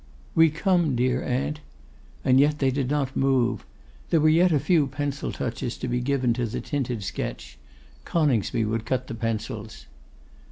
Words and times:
'We 0.33 0.49
come, 0.49 0.95
dear 0.95 1.21
aunt.' 1.23 1.59
And 2.25 2.39
yet 2.39 2.57
they 2.57 2.71
did 2.71 2.89
not 2.89 3.15
move. 3.15 3.67
There 4.09 4.19
were 4.19 4.29
yet 4.29 4.51
a 4.51 4.59
few 4.59 4.87
pencil 4.87 5.31
touches 5.31 5.77
to 5.77 5.87
be 5.87 5.99
given 5.99 6.33
to 6.33 6.47
the 6.47 6.59
tinted 6.59 7.03
sketch; 7.03 7.59
Coningsby 8.03 8.65
would 8.65 8.87
cut 8.87 9.05
the 9.05 9.13
pencils. 9.13 9.85